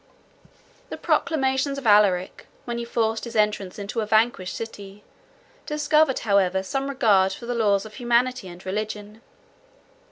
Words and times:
]The 0.89 0.97
proclamation 0.97 1.73
of 1.77 1.85
Alaric, 1.85 2.47
when 2.65 2.79
he 2.79 2.85
forced 2.85 3.23
his 3.23 3.35
entrance 3.35 3.77
into 3.77 4.01
a 4.01 4.07
vanquished 4.07 4.55
city, 4.57 5.03
discovered, 5.67 6.17
however, 6.25 6.63
some 6.63 6.89
regard 6.89 7.33
for 7.33 7.45
the 7.45 7.53
laws 7.53 7.85
of 7.85 7.93
humanity 7.93 8.47
and 8.47 8.65
religion. 8.65 9.21